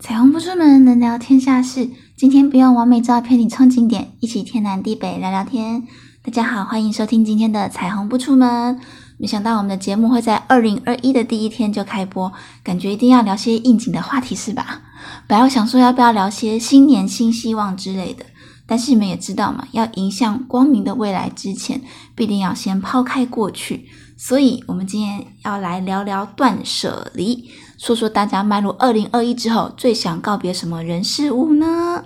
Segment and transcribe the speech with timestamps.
[0.00, 1.90] 彩虹不出门，能聊天下事。
[2.16, 5.86] 今天不用完美照片，你冲景点，一起天南地北聊聊天。
[6.22, 8.80] 大家好，欢迎收听今天的彩虹不出门。
[9.18, 12.32] 没想到我们的节目会在二零二一的第一天就开播，
[12.64, 14.80] 感觉一定要聊些应景的话题是吧？
[15.28, 18.24] 本来我想说要不要聊些新年新希望之类的，
[18.66, 21.82] 但是你们也知道嘛，要迎向光明的未来之前，
[22.14, 23.86] 必定要先抛开过去。
[24.16, 27.50] 所以，我们今天要来聊聊断舍离，
[27.80, 32.04] 说说大家迈入二零二一之后最想告别什么人事物呢？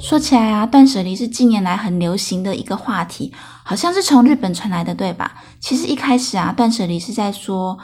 [0.00, 3.30] 说起来啊，断舍离是近年来很流行的一个话题，
[3.62, 5.34] 好像是从日本传来的，对吧？
[5.60, 7.78] 其实一开始啊，断舍离是在说，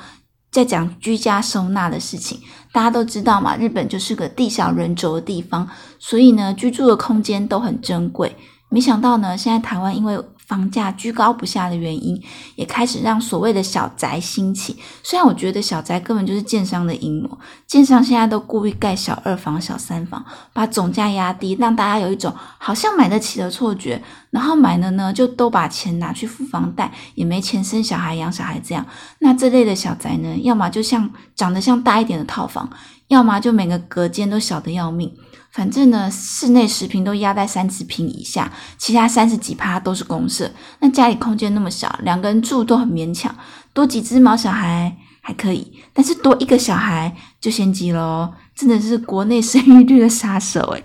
[0.51, 2.41] 在讲居家收纳的事情。
[2.73, 5.69] 大家都知道嘛，日本就是个地小人稠的地方，
[5.99, 8.35] 所以呢，居住的空间都很珍贵。
[8.71, 10.19] 没想到呢，现在台湾因为
[10.49, 12.21] 房价居高不下的原因，
[12.57, 14.79] 也开始让所谓的小宅兴起。
[15.03, 20.25] 虽然我觉得小宅根本就是建商的阴谋，建商现在都故意盖小二房、小三房，
[20.55, 24.03] 把总价压低，让大家有一种好像买得起的错觉。
[24.31, 28.87] 然后买了呢，就都把钱拿去付房贷，也没钱生小孩、养小孩这样。
[29.21, 32.71] 那这类的小宅呢，要么就像长得像大一点的套房，
[33.09, 35.15] 要么就每个隔间都小的要命。
[35.59, 40.49] 反正呢，室内十平都压在三十平以下，其他三十几趴都是公社。
[40.79, 43.35] 那家里空间那么小，两个人住都很勉强。
[43.73, 50.85] 多几只毛小孩还可以，但是多一个小孩就先急喽，真的是国内生育率的杀手诶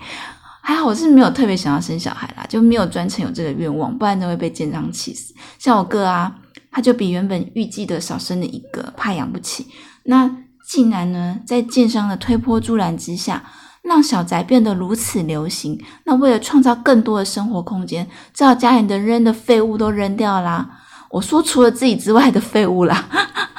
[0.64, 5.36] 还好我是没有特别想要生小孩啦，就没有专程有这个愿望，不然就会被奸商气死。
[5.60, 6.36] 像我哥啊，
[6.72, 9.68] 他就比原本预计的少生了一个，怕养不起。
[10.06, 10.28] 那
[10.68, 13.44] 竟然呢，在奸商的推波助澜之下。
[13.84, 20.80] 让小宅变得如此流行，那为了创造更多的生活空间，只好家里的扔的废物都扔掉啦。
[21.10, 23.10] 我说除了自己之外的废物啦，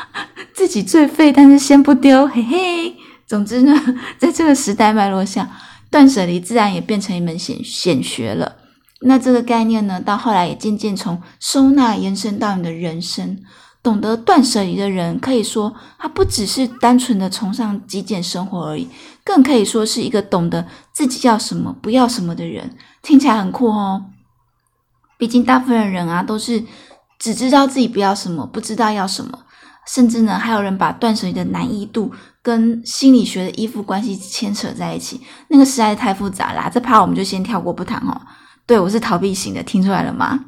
[0.52, 2.96] 自己最废，但是先不丢，嘿嘿。
[3.26, 3.72] 总之呢，
[4.18, 5.48] 在这个时代脉络下，
[5.90, 8.56] 断舍离自然也变成一门显显学了。
[9.02, 13.38] 那这个概念呢，到后来也渐渐从收纳延伸到你的人生。
[13.84, 18.88] 懂得断舍离的人，可以说他不只是单纯的崇尚极简生活而已，
[19.22, 22.76] 更可以说是一个懂得自己要什么、不要什么的人。
[23.02, 24.06] 听起来很酷哦。
[25.18, 26.64] 毕竟大部分人啊，都是
[27.18, 29.38] 只知道自己不要什么，不知道要什么。
[29.86, 32.10] 甚至呢，还有人把断舍离的难易度
[32.42, 36.70] 跟心理学的依附关系牵扯在一起，那个实在是太复杂啦。
[36.72, 38.18] 这趴我们就先跳过不谈哦。
[38.64, 40.42] 对我是逃避型的，听出来了吗？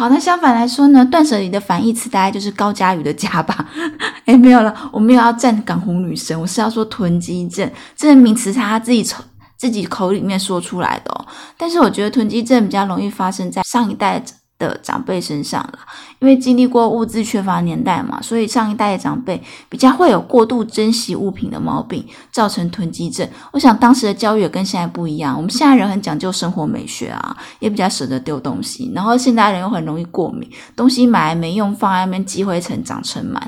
[0.00, 3.68] 好，那相反来说呢，断舍离的反义词大概就是高佳宇的家吧。
[4.24, 9.22] 哎，没有了，我没有要站港红女神，我是要说囤积症这个名词是，他自己从
[9.58, 11.26] 自己口里面说出来的哦。
[11.58, 14.24] 但是我觉得囤积症比较容易发生在上一代。
[14.60, 15.78] 的长辈身上了，
[16.20, 23.26] 因为经历过物资缺乏年代嘛，所以上一代的长辈比较会有过度珍惜物品的毛病，造成囤积症。
[23.52, 33.40] 我想当时的教育也跟现在不一样，我们现在人很讲究生活美学啊，也比较舍得丢东西，然后现代人又很容易过敏，东西买来没用，放在那边积灰尘长尘螨，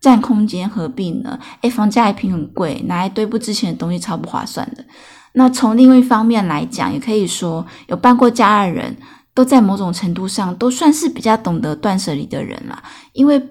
[0.00, 1.36] 占空间何必呢？
[1.62, 4.84] 诶房价一平很贵，拿来堆不值钱的东西超不划算的。
[5.34, 8.96] 那从另一方面来讲，也可以说有搬过家的人。
[9.34, 12.82] 都在某种程度上都算是比较懂得断舍离的人啦，
[13.12, 13.42] 因为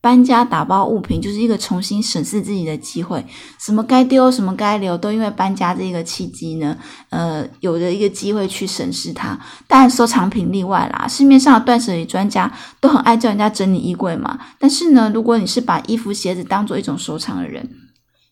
[0.00, 3.24] 搬家打包物品就是一个重新审视自己的机会，
[3.58, 6.76] 什么该丢，什么该留，都因为搬家这个契机呢，
[7.08, 9.38] 呃，有了一个机会去审视它。
[9.66, 12.52] 当然，收藏品例外啦，市面上的断舍离专家
[12.82, 14.38] 都很爱叫人家整理衣柜嘛。
[14.58, 17.66] 但是呢，如果你是把衣服、鞋子当做一种收藏的人，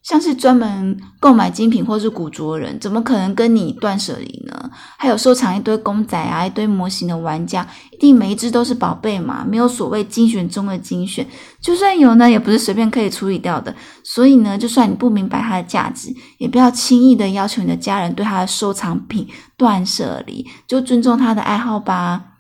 [0.02, 4.70] 像是专门购买精品或是古着人，怎么可能跟你断舍离呢？
[4.98, 9.46] 还有收藏一堆公仔啊，一堆模型的玩家，一定每一只都是宝贝嘛？
[9.48, 11.24] 没有所谓精选中的精选，
[11.60, 13.72] 就算有呢，也不是随便可以处理掉的。
[14.02, 22.31] 所以呢，就算你不明白它的价值，也不要轻易的要求你的家人对他的收藏品断舍离，就尊重他的爱好吧。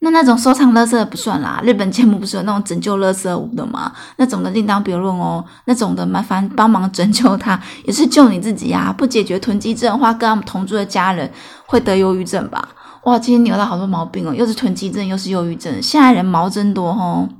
[0.00, 3.90] 那那种收藏垃圾不算啦，日本节目不是有那种拯救垃圾屋的吗？
[4.16, 5.44] 那种的另当别论哦。
[5.64, 8.94] 那种的麻烦帮忙拯救他，也是救你自己呀。
[8.96, 11.32] 不解决囤积症的话，跟他们同住的家人
[11.64, 12.68] 会得忧郁症吧？
[13.04, 17.28] 哇，今天扭到好多毛病哦，又是囤积症，又是忧郁症，现在人毛真多吼。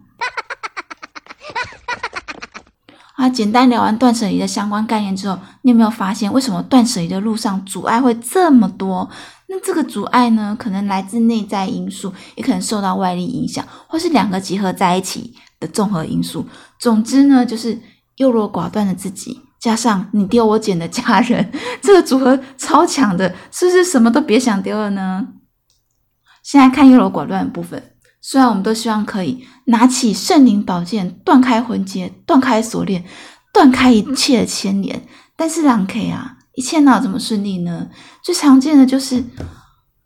[3.17, 9.09] 啊，简单聊完断舍离的相关概念之后，你有没有发现为什么断舍离的路上阻碍会这么多？
[9.49, 16.47] 那这个阻碍呢，可能来自内在因素，也可能受到外力影响，或是两个结合在一起的综合因素。
[16.81, 17.81] 总之呢，就是
[18.17, 25.29] 优柔寡断的自己，加上你丢我捡的家人，这个组合超强的，是不是什么都别想丢了呢？
[26.43, 27.93] 现在看优柔寡断的部分。
[28.21, 33.05] 虽然我们都希望可以拿起圣灵宝剑，断开魂结，断开锁链，
[33.53, 35.07] 断开一切的牵连。
[35.37, 37.87] 但是两 K 啊，一切哪有这么顺利呢？
[38.23, 39.23] 最常见的就是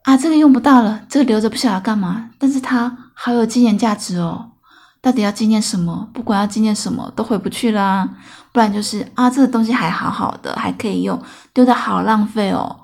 [0.02, 4.50] 啊，这个用不到了，这个留着不晓得干嘛，但是它好有纪念价值哦。
[5.00, 6.08] 到底要纪念什么？
[6.12, 8.06] 不管要纪念什么，都回不去啦。
[8.52, 11.18] 不然就是啊，这个东西还好好的，还可以用，
[11.54, 12.80] 丢的好浪费哦。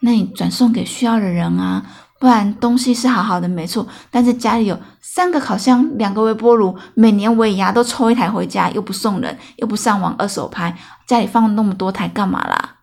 [0.00, 1.84] 那你转送给需要的人啊。
[2.18, 3.86] 不然东西是好好的，没错。
[4.10, 10.76] 但是家里有三个烤箱，两个微波炉，每年尾牙都抽一台回家，又不送人，又不上网二手拍，
[11.06, 12.76] 家里放那么多台干嘛啦？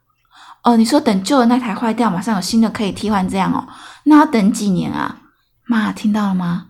[0.67, 3.65] 哦，你说等旧的那台坏掉，马上有新的可以替换，这样哦？
[4.03, 5.21] 那要等几年啊？
[5.65, 6.65] 妈，听到了吗？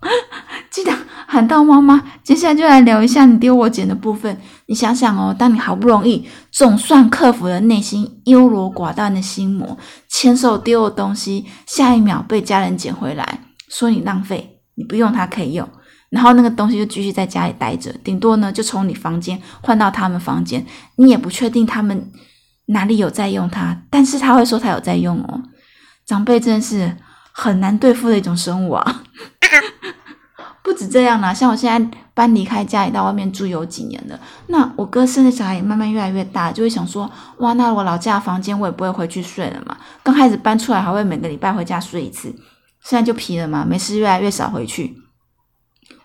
[0.70, 0.92] 记得
[1.26, 2.00] 喊到妈妈。
[2.22, 4.40] 接下来就来聊一下你丢我捡的部分。
[4.66, 9.76] 你想想哦，当你好不容易总算克服了内心优柔寡断的心魔，
[10.08, 15.68] 牵手丢的东西，下一秒被家人捡回来，说你浪费，你不用它可以用，
[16.10, 20.64] 然后那个东西就继续在家里待着，顶多呢就从你房间换到他们房间，
[20.94, 22.12] 你也不确定他们
[22.70, 25.42] 哪里有在用它，但是他会说他有在用哦。
[26.04, 26.96] 长辈真的是
[27.32, 29.02] 很难对付的一种生物啊。
[30.62, 34.18] 不止这样啦，像我现在搬离开家里到外面住有几年了，
[34.48, 39.76] 那我哥生的小孩也慢慢越来越大，就会想说，哇，那我老家的房间我也不会回去睡了嘛。
[40.04, 42.28] 刚开始搬出来还会每个礼拜回家睡一次，
[42.84, 44.94] 现在就皮了嘛，没事越来越少回去，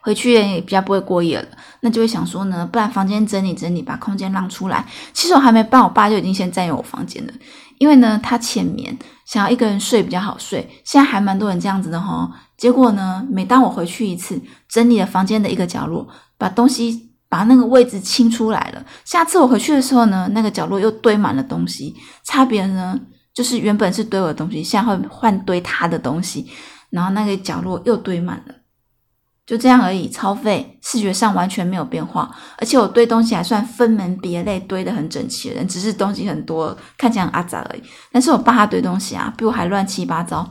[0.05, 1.47] 回去也比较不会过夜了，
[1.79, 4.85] 那就会想说呢，不然房间整理整理，把空间让出来。
[5.13, 7.33] 其实我还没搬，我爸就已经先占有我房间了，
[7.79, 10.69] 因为呢他浅眠，想要一个人睡比较好睡。
[10.83, 12.31] 现在还蛮多人这样子的哈。
[12.55, 13.25] 结果呢？
[13.31, 16.07] 每当我回去一次，整理了房间的一个角落，
[16.37, 18.85] 把东西把那个位置清出来了。
[19.03, 21.95] 下次我回去的时候呢，那个角落又堆满了东西。
[22.23, 22.97] 差别呢，
[23.33, 26.47] 就是原本是堆我的东西，现在会换堆他的东西，
[26.91, 28.55] 然后那个角落又堆满了。
[29.45, 32.29] 就这样而已，超费，视觉上完全没有变化。
[32.57, 37.83] 而且我堆东西还算分门别类，堆得很整齐的人，只是东西很多，看起来很阿杂而已。
[38.11, 40.49] 但是我爸他堆东西啊，比我还乱七八糟。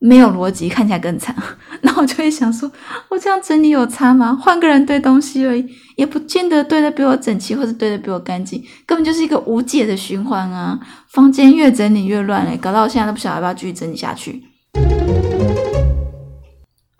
[0.00, 1.34] 没有逻辑，看起来更惨。
[1.80, 2.70] 那我就会想说，
[3.08, 4.38] 我这样整理有差吗？
[4.38, 5.64] 换个人堆东西而已，
[5.96, 10.78] 也不见得堆的比我整齐，或者堆的比我干净，根本就是一个无解的循环啊！
[11.10, 14.42] 房间越整理越乱嘞，搞到我现在都不晓得要不要继续整理下去。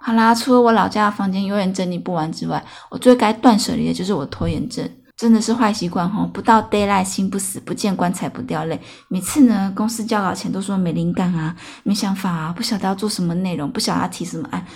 [0.07, 4.87] 好啦，除了我老家的房间永远整理不完之外，我最该断舍离的就是我拖延症。
[5.17, 6.29] 真的是坏习惯哈！
[6.31, 8.79] 不到 d a y l i g h t 心不死，不见棺材不掉泪。
[9.09, 11.55] 每次呢，公司交稿前都说没灵感啊，
[11.85, 14.67] 没想法啊，不晓得要做什么内容，不晓得要提什么案。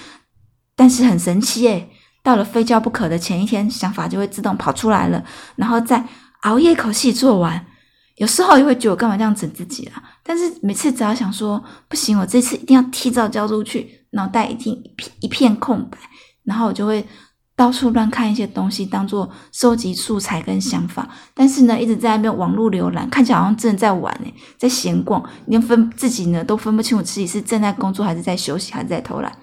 [0.74, 1.90] 但是很神奇诶，
[2.22, 5.22] 到了非交不可的前一天，想法就会自动跑出来了，
[5.56, 6.02] 然后再
[6.42, 7.66] 熬夜一口气做完。
[8.16, 10.02] 有时候也会觉得我干嘛这样整自己啊？
[10.22, 15.98] 但是每次只要想说不行，我这次一定要提早交出去，脑袋一定一片一片空白，
[16.44, 17.04] 然后我就会。
[17.58, 29.38] 到处乱看一些东西，当做收集素材跟想法，但是呢，一直在那边网络浏览，看起来好像真的在玩呢，在闲逛，连分自己呢都分不清楚自己是正在工作还是在休息还是在偷懒。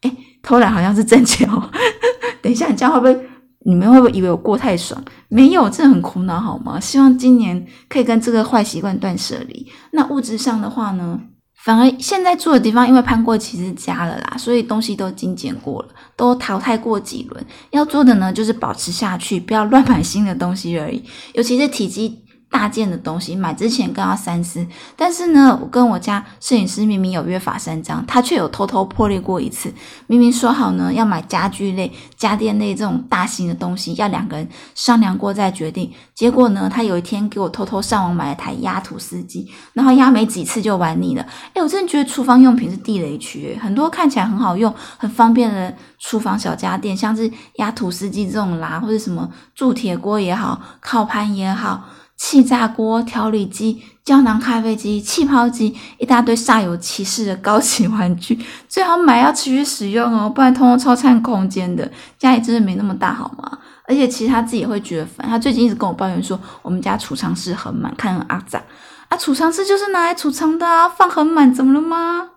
[0.00, 1.70] 哎，偷懒好像是挣钱哦。
[2.40, 3.28] 等一下，你这样会不会？
[3.66, 4.98] 你们会不会以为我过太爽？
[5.28, 6.80] 没有，真的很苦恼，好吗？
[6.80, 9.70] 希望今年可以跟这个坏习惯断舍离。
[9.92, 11.20] 那物质上的话呢？
[11.64, 17.46] 反而现在住的地方，因为搬过其实家了啦，所以东西都精简过了，都淘汰过几轮。
[17.70, 21.02] 要做的呢，就是保持下去，不要乱买新的东西而已，
[21.34, 22.22] 尤其是体积。
[22.50, 29.72] 大件的东西买之前更要三思，但是呢，我跟我家摄影师明明有约法三章，他却有偷偷破裂过一次。
[30.06, 35.92] 明明说好呢，要买家具类、家电类这种大型的东西，要两个人商量过再决定。
[36.14, 41.24] 结果呢，他有一天给我偷偷上网买了台压土司机，然后压没几次就玩腻了。
[41.52, 51.84] 哎，我真的觉得厨房用品是地雷区，很多看起来很好用、很方便的厨房小家电，像是压土司机这种啦，或者什么铸铁锅也好、烤盘也好。
[52.18, 61.90] 气炸锅、调理机、胶囊咖啡机、气泡机，一大堆煞有其事的高级 玩具，最好买要持续使用哦，不然通通超占空间的。
[62.18, 63.58] 家里真的没那么大好吗？
[63.86, 65.26] 而且其实他自己也会觉得烦。
[65.26, 68.60] 他最近一直跟我抱怨说，我们家储藏室很满，看很阿杂
[69.08, 69.16] 啊。
[69.16, 72.28] 储藏室就是拿来储藏的啊，放很满，怎么了吗？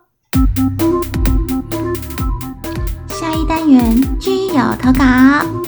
[3.08, 5.61] 下一单元居友投稿。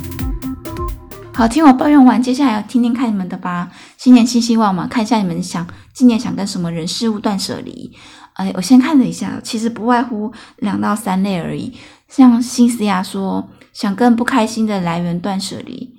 [1.36, 3.68] 好，听我抱怨完，接下来要听听看你们的吧。
[3.98, 7.92] 新年新希望嘛，看一下你们想今年想跟什么人事物断舍离。
[8.34, 11.76] 哎，我先看了一下，其实不外乎两到三类而已。
[12.06, 15.92] 像新思雅说，想跟不开心的来源断舍离，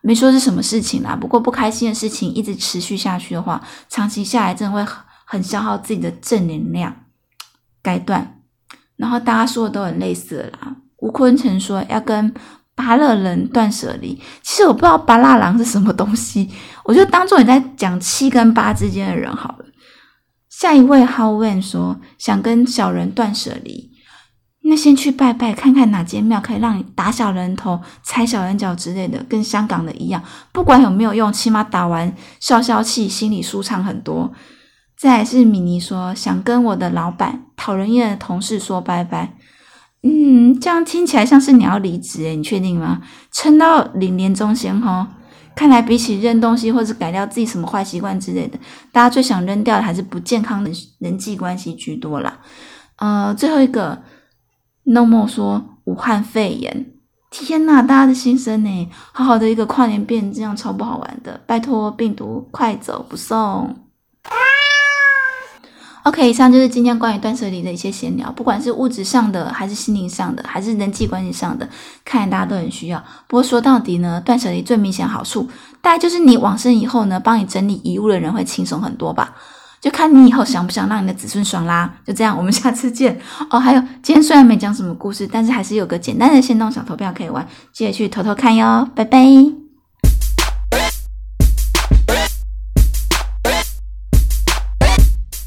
[0.00, 1.16] 没说是什么事情啦。
[1.20, 4.92] 不过不开心的事情一直持续下去的话，长期下来真的会
[5.24, 6.94] 很消耗自己的正能量，
[7.82, 8.40] 该断。
[8.94, 10.76] 然后大家说的都很类似啦。
[10.98, 12.32] 吴坤成说要跟。
[12.78, 14.14] 巴勒人断舍离。
[14.40, 16.48] 其实我不知道巴拉郎是什么东西，
[16.84, 19.64] 我就当做你在讲七跟八之间的人好了。
[20.48, 23.90] 下一位 Howen 说想跟小人断舍离，
[24.62, 34.32] 那先去拜拜，看看哪间庙可以让你打小人头、踩小人脚之类的，跟香港的一样，不管有没有用，起码打完消消气，心里舒畅很多。
[34.96, 39.36] 再是米妮说想跟我的老板讨人厌的同事说拜拜，
[40.02, 43.02] 嗯，这样听起来像是你要离职诶，你确定吗？
[43.32, 45.08] 撑到领年终先哈。
[45.56, 48.56] 看来比起扔东西或者改掉自己什么坏习惯之类的，
[48.92, 52.38] 大家最想扔掉的还是不健康的人际关系居多啦。
[52.98, 54.00] 呃，最后一个
[54.84, 56.92] No More 说武汉肺炎，
[57.30, 58.88] 天呐，大家的心声呢？
[59.12, 63.87] 好好的一个跨年变这样超不好玩的，拜托病毒快走不送。
[66.08, 71.68] OK，以上就是今天关于断舍离的一些闲聊，不管是物质上的，还是心灵上的，还是人际关系上的，
[72.02, 72.98] 看来大家都很需要。
[73.26, 75.46] 不过说到底呢，断舍离最明显好处，
[75.82, 79.34] 大概就是你往生以后呢，帮你整理遗物的人会轻松很多吧。
[79.82, 81.92] 就看你以后想不想让你的子孙爽啦。
[82.06, 83.60] 就这样，我们下次见哦。
[83.60, 88.88] 还有，今天虽然没讲什么故事，但是还是有个简单的先动小投票可以玩，记得去投投看哟。
[88.94, 89.67] 拜拜。